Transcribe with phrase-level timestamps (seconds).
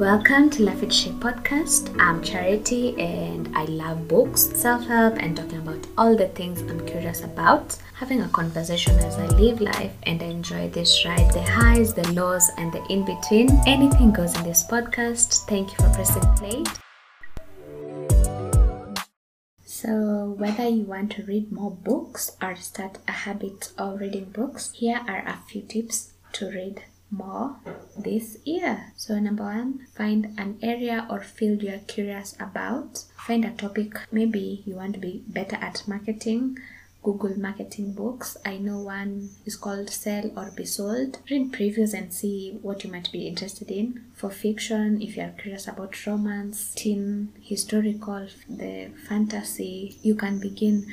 [0.00, 1.94] Welcome to Life with Shay podcast.
[2.00, 6.86] I'm Charity and I love books, self help, and talking about all the things I'm
[6.86, 7.76] curious about.
[7.92, 12.10] Having a conversation as I live life and I enjoy this ride the highs, the
[12.14, 13.50] lows, and the in between.
[13.66, 15.44] Anything goes in this podcast.
[15.44, 16.64] Thank you for pressing play.
[19.66, 24.72] So, whether you want to read more books or start a habit of reading books,
[24.72, 27.56] here are a few tips to read more
[27.96, 28.92] this year.
[28.96, 33.04] So, number one, find an area or field you're curious about.
[33.26, 36.58] Find a topic, maybe you want to be better at marketing.
[37.02, 38.36] Google marketing books.
[38.44, 41.18] I know one is called Sell or Be Sold.
[41.30, 44.04] Read previews and see what you might be interested in.
[44.14, 50.86] For fiction, if you are curious about romance, teen, historical, the fantasy, you can begin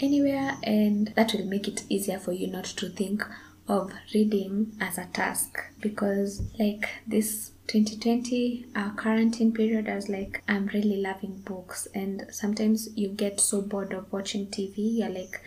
[0.00, 3.24] anywhere and that will make it easier for you not to think
[3.68, 10.42] of reading as a task because like this 2020 our quarantine period I was like
[10.48, 15.40] I'm really loving books and sometimes you get so bored of watching TV you're like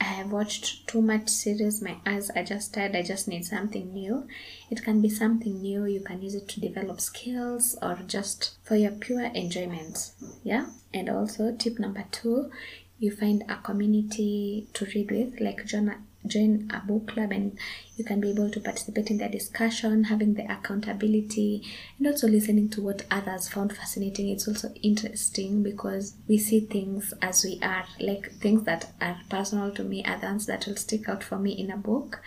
[0.00, 1.82] I have watched too much series.
[1.82, 2.94] My eyes are just tired.
[2.94, 4.28] I just need something new.
[4.70, 5.86] It can be something new.
[5.86, 10.12] You can use it to develop skills or just for your pure enjoyment.
[10.44, 10.66] Yeah?
[10.94, 12.52] And also tip number two
[12.98, 15.94] you find a community to read with like join
[16.26, 17.58] join a book club and
[17.96, 21.62] you can be able to participate in the discussion having the accountability
[21.98, 24.28] and also listening to what others found fascinating.
[24.28, 29.70] It's also interesting because we see things as we are like things that are personal
[29.72, 32.20] to me are that will stick out for me in a book.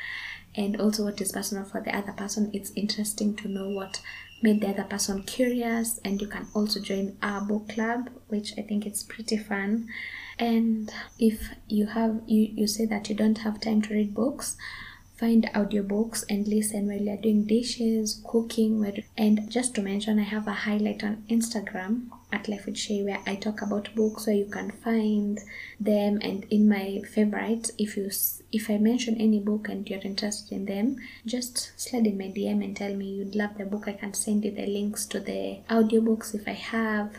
[0.55, 4.01] And also what is personal for the other person it's interesting to know what
[4.41, 5.99] made the other person curious.
[6.03, 9.87] And you can also join our book club which i think it's pretty fun
[10.41, 14.57] and if you have you, you say that you don't have time to read books
[15.15, 20.47] find audiobooks and listen while you're doing dishes cooking and just to mention i have
[20.47, 24.45] a highlight on instagram at life with shay where i talk about books where you
[24.45, 25.39] can find
[25.79, 26.17] them.
[26.23, 28.09] And in my favorites if you
[28.51, 32.63] if i mention any book and you're interested in them just slide in my dm
[32.63, 33.87] and tell me you'd love the book.
[33.87, 37.15] I can send you the links to the audiobooks if i have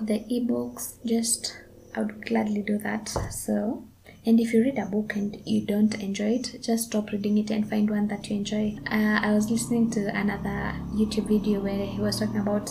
[0.00, 0.94] the ebooks.
[1.04, 1.56] Just
[1.94, 3.08] I would gladly do that.
[3.08, 3.84] So,
[4.26, 7.50] and if you read a book and you don't enjoy it, just stop reading it
[7.50, 8.78] and find one that you enjoy.
[8.90, 12.70] Uh, I was listening to another YouTube video where he was talking about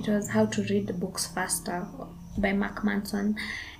[0.00, 1.86] it was how to read books faster
[2.38, 3.36] by Mark Manson.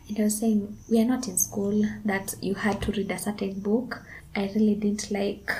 [0.08, 3.18] And he was saying we are not in school that you had to read a
[3.18, 4.02] certain book.
[4.36, 5.50] I really didn't like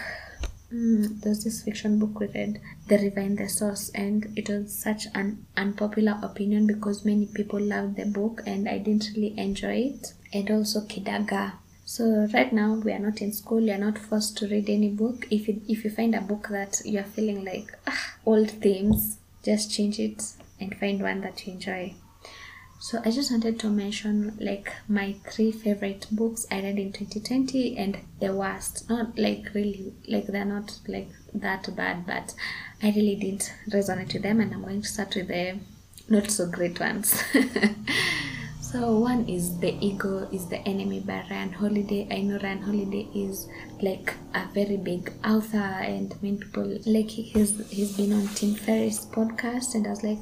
[0.73, 5.07] Mm, there's this fiction book we read, The in the Source, and it was such
[5.15, 10.13] an unpopular opinion because many people loved the book and I didn't really enjoy it.
[10.33, 11.55] And also Kidaga.
[11.85, 14.91] So right now we are not in school, you are not forced to read any
[14.91, 15.27] book.
[15.29, 19.19] If you, if you find a book that you are feeling like ah, old themes,
[19.43, 20.23] just change it
[20.61, 21.95] and find one that you enjoy.
[22.83, 27.77] So I just wanted to mention like my three favorite books I read in 2020
[27.77, 28.89] and the worst.
[28.89, 32.35] Not like really like they're not like that bad, but
[32.83, 35.59] I really didn't resonate with them and I'm going to start with the
[36.09, 37.23] not so great ones.
[38.63, 42.09] so one is The Ego is the Enemy by Ryan Holiday.
[42.11, 43.47] I know Ryan Holiday is
[43.83, 49.05] like a very big author and many people like he's he's been on Tim Ferriss
[49.05, 50.21] podcast and I was like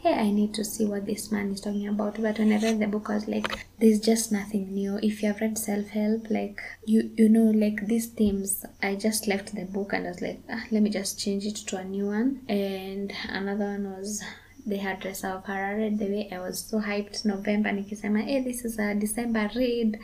[0.00, 2.20] hey, I need to see what this man is talking about.
[2.20, 4.98] But when I read the book, I was like, there's just nothing new.
[5.02, 9.26] If you have read self help, like you you know, like these themes, I just
[9.26, 11.84] left the book and I was like, ah, let me just change it to a
[11.84, 12.42] new one.
[12.48, 14.22] And another one was
[14.66, 15.98] the hairdresser of Harare.
[15.98, 19.98] The way I was so hyped November, nikisema, hey, this is a December read.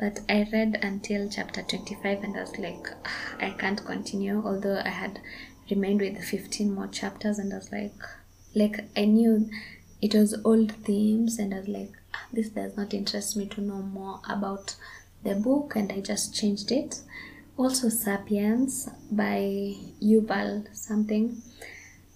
[0.00, 4.42] But I read until chapter 25 and I was like, ah, I can't continue.
[4.44, 5.20] Although I had
[5.70, 7.94] remained with 15 more chapters and I was like,
[8.54, 9.50] like I knew
[10.00, 13.60] it was old themes, and I was like, ah, this does not interest me to
[13.60, 14.76] know more about
[15.22, 17.00] the book, and I just changed it.
[17.56, 21.42] Also, Sapiens by Yuval something.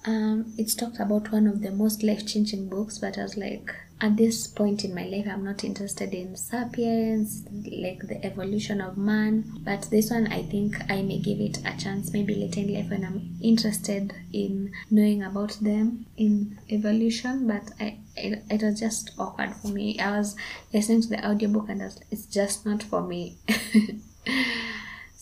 [0.04, 3.74] Um, it's talked about one of the most life changing books, but I was like,
[4.00, 8.98] at this point in my life i'm not interested in sapiens like the evolution of
[8.98, 9.44] man.
[9.60, 12.90] But this one i think i may give it a chance maybe later in life
[12.90, 17.46] when i'm interested in knowing about them in evolution.
[17.46, 19.98] But i it, it was just awkward for me.
[19.98, 20.36] I was
[20.72, 23.36] listening to the audiobook and was, it's just not for me.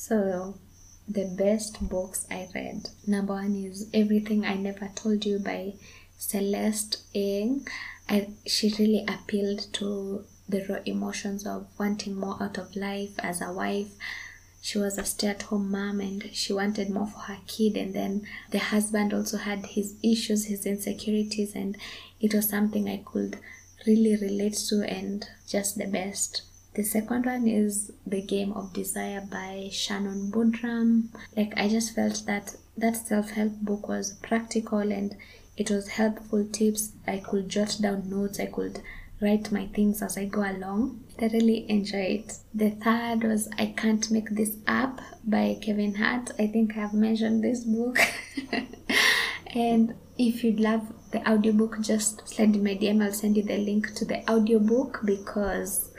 [0.07, 0.55] So
[1.09, 2.91] the best books i read.
[3.07, 5.75] Number one is everything i never told you by
[6.19, 7.67] celeste ng
[8.09, 13.41] I, she really appealed to the raw emotions of wanting more out of life as
[13.41, 13.93] a wife.
[14.61, 18.59] she was a stay-at-home mom and she wanted more for her kid and then the
[18.59, 21.77] husband also had his issues his insecurities and
[22.21, 23.39] it was something i could
[23.87, 26.43] really relate to and just the best
[26.75, 31.05] the second one is The Game of Desire by Shannon Boodram.
[31.37, 35.15] Like, I just felt that that self help book was practical and
[35.57, 36.93] it was helpful tips.
[37.07, 38.81] I could jot down notes, I could
[39.21, 41.05] write my things as I go along.
[41.21, 42.39] I really enjoy it.
[42.53, 46.33] The third was I Can't Make This Up by Kevin Hart.
[46.39, 47.99] I think I've mentioned this book.
[49.55, 53.03] and if you'd love the audiobook, just slide in my DM.
[53.03, 55.95] I'll send you the link to the audiobook because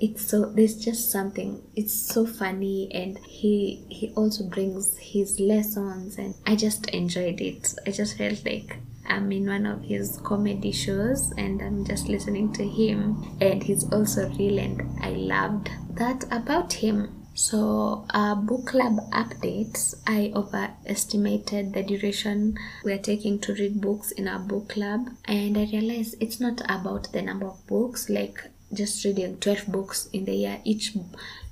[0.00, 6.18] it's so there's just something it's so funny and he he also brings his lessons
[6.18, 10.72] and i just enjoyed it i just felt like i'm in one of his comedy
[10.72, 16.24] shows and i'm just listening to him and he's also real and i loved that
[16.30, 19.96] about him so, uh, book club updates.
[20.06, 25.58] I overestimated the duration we are taking to read books in our book club, and
[25.58, 28.08] I realized it's not about the number of books.
[28.08, 28.40] Like
[28.74, 30.96] just reading 12 books in the year each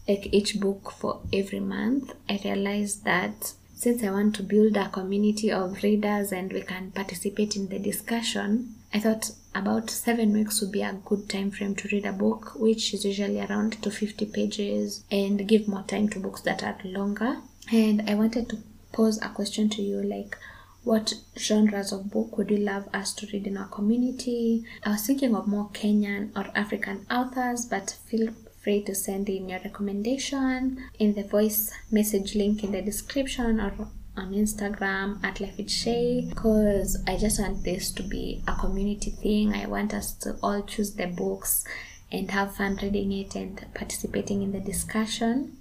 [0.08, 3.52] like each book for every month i realized that
[3.82, 7.80] since i want to build a community of readers and we can participate in the
[7.80, 12.12] discussion i thought about seven weeks would be a good time frame to read a
[12.12, 16.78] book which is usually around 250 pages and give more time to books that are
[16.84, 17.38] longer
[17.72, 18.56] and i wanted to
[18.92, 20.38] pose a question to you like
[20.84, 24.64] what genres of book would you love us to read in our community?
[24.84, 29.48] I was thinking of more Kenyan or African authors, but feel free to send in
[29.48, 33.72] your recommendation in the voice message link in the description or
[34.16, 39.54] on Instagram at Life Shay because I just want this to be a community thing.
[39.54, 41.64] I want us to all choose the books
[42.10, 45.56] and have fun reading it and participating in the discussion.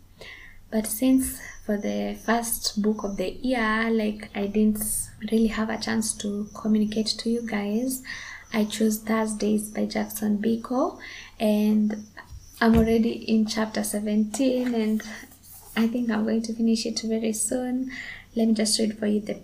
[0.70, 4.84] But since for the first book of the year, like I didn't
[5.32, 8.04] really have a chance to communicate to you guys,
[8.54, 11.00] I chose Thursdays by Jackson Biko,
[11.40, 12.06] and
[12.64, 15.02] I'm already in chapter 17, and
[15.76, 17.90] I think I'm going to finish it very soon.
[18.36, 19.40] Let me just read for you the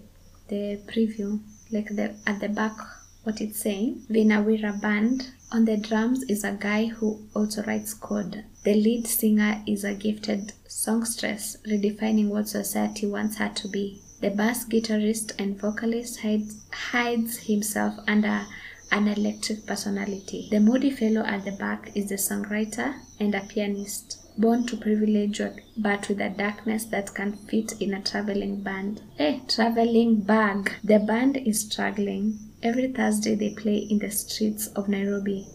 [0.50, 1.40] the preview,
[1.72, 2.78] like the at the back
[3.24, 4.04] what it's saying.
[4.08, 5.32] Vinawira Band.
[5.52, 8.44] On the drums is a guy who also writes code.
[8.64, 14.02] The lead singer is a gifted songstress, redefining what society wants her to be.
[14.22, 18.46] The bass guitarist and vocalist hides, hides himself under
[18.92, 20.48] an electric personality.
[20.52, 25.42] The moody fellow at the back is the songwriter and a pianist born to privilege
[25.78, 29.02] but with a darkness that can fit in a traveling band.
[29.20, 30.74] A traveling bag.
[30.84, 32.40] The band is struggling.
[32.64, 35.48] Every Thursday they play in the streets of Nairobi,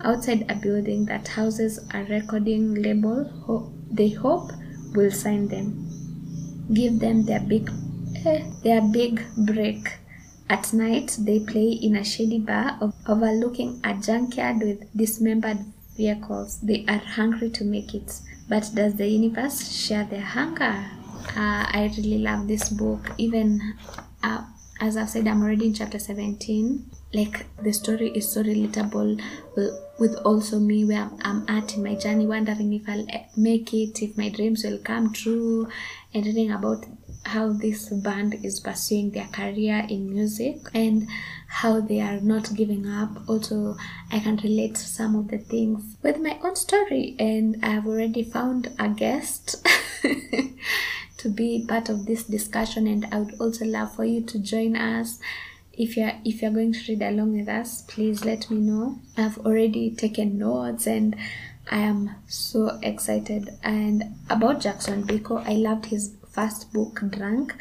[0.00, 4.50] outside a building that houses a recording label ho- they hope
[4.94, 5.84] will sign them.
[6.72, 7.70] Give them their big
[8.24, 9.88] eh, their big break.
[10.50, 15.58] At night they play in a shady bar overlooking a junkyard with dismembered
[15.96, 16.58] vehicles.
[16.60, 18.20] They are hungry to make it.
[18.48, 20.86] But does the universe share their hunger?
[21.36, 23.10] Uh, I really love this book.
[23.18, 23.74] Even
[24.22, 24.44] uh,
[24.80, 26.90] as I've said, I'm already in chapter 17.
[27.12, 29.20] Like the story is so relatable
[29.98, 33.06] with also me where I'm at in my journey, wondering if I'll
[33.36, 35.68] make it, if my dreams will come true,
[36.14, 36.84] and reading about
[37.24, 41.08] how this band is pursuing their career in music and
[41.48, 43.28] how they are not giving up.
[43.28, 43.76] Also,
[44.10, 48.70] I can relate some of the things with my own story, and I've already found
[48.78, 49.66] a guest.
[51.18, 54.76] to be part of this discussion and I would also love for you to join
[54.76, 55.18] us
[55.72, 59.38] if you're if you're going to read along with us please let me know I've
[59.38, 61.16] already taken notes and
[61.70, 67.54] I am so excited and about Jackson Biko I loved his first book Drunk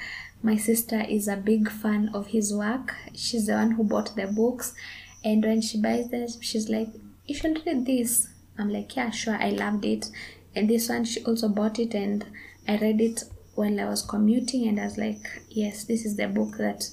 [0.44, 2.94] my sister is a big fan of his work.
[3.16, 4.76] She's the one who bought the books.
[5.24, 6.90] And when she buys them she's like
[7.26, 8.30] you should read this.
[8.58, 10.12] I'm like yeah sure I loved it.
[10.56, 12.24] And this one she also bought it and
[12.68, 13.24] I read it
[13.56, 16.84] while I was commuting, and I was like, yes, this is the book that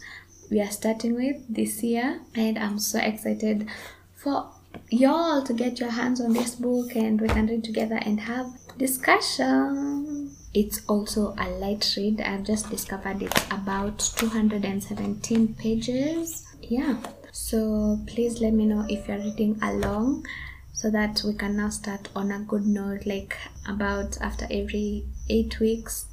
[0.50, 3.68] we are starting with this year, and I'm so excited
[4.14, 4.50] for
[4.88, 8.46] y'all to get your hands on this book and we can read together and have
[8.78, 10.23] discussion.
[10.54, 12.20] It's also a light read.
[12.20, 16.46] I've just discovered it's about 217 pages.
[16.62, 16.96] Yeah.
[17.32, 20.24] So please let me know if you're reading along
[20.72, 25.58] so that we can now start on a good note like about after every 8
[25.60, 26.06] weeks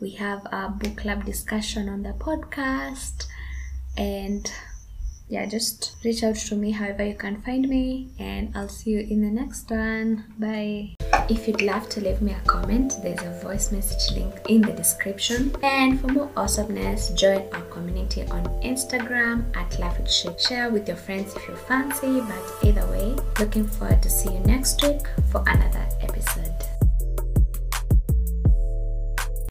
[0.00, 3.26] we have a book club discussion on the podcast
[3.96, 4.50] and
[5.28, 9.00] yeah just reach out to me however you can find me and i'll see you
[9.00, 13.40] in the next one bye if you'd love to leave me a comment, there's a
[13.40, 15.54] voice message link in the description.
[15.62, 20.34] And for more awesomeness, join our community on Instagram at with Shay.
[20.38, 24.40] Share with your friends if you fancy, but either way, looking forward to see you
[24.40, 26.49] next week for another episode.